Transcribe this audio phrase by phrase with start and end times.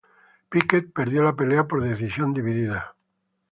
[0.53, 2.95] Pickett perdió la pelea por decisión dividida.